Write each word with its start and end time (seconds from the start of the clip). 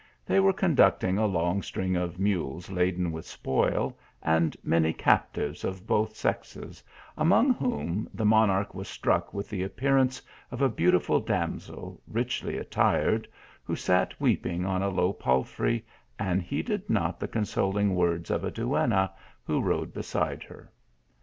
They 0.25 0.39
182 0.39 0.41
TEE 0.41 0.41
ALHAMBRA. 0.41 0.45
were 0.47 0.67
conducting 0.67 1.17
a 1.19 1.25
long 1.43 1.61
string 1.61 1.95
of 1.95 2.17
mules 2.19 2.71
laden 2.71 3.11
with 3.11 3.27
spoil, 3.27 3.95
and 4.23 4.57
many 4.63 4.93
captives 4.93 5.63
of 5.63 5.85
both 5.85 6.15
sexes, 6.15 6.83
among 7.15 7.51
whom, 7.53 8.09
the 8.11 8.25
monarch 8.25 8.73
was 8.73 8.87
struck 8.87 9.31
with 9.31 9.47
the 9.51 9.61
appear 9.61 9.99
ance 9.99 10.19
of 10.49 10.63
a 10.63 10.69
beautiful 10.69 11.19
damsel 11.19 12.01
richly 12.07 12.57
attired, 12.57 13.27
who 13.63 13.75
sat 13.75 14.19
weeping, 14.19 14.65
on 14.65 14.81
a 14.81 14.89
low 14.89 15.13
palfrey, 15.13 15.85
and 16.17 16.41
heeded 16.41 16.89
not 16.89 17.19
the 17.19 17.27
con 17.27 17.45
soling 17.45 17.93
words 17.93 18.31
of 18.31 18.43
a 18.43 18.49
duenna, 18.49 19.11
who 19.43 19.61
rode 19.61 19.93
beside 19.93 20.41
her. 20.41 20.71